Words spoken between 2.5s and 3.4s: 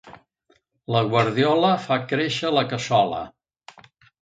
la cassola.